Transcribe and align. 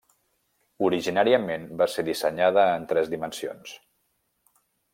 Originàriament 0.87 1.67
va 1.83 1.87
ser 1.97 2.05
dissenyada 2.09 2.65
en 2.79 2.89
tres 2.93 3.13
dimensions. 3.13 3.77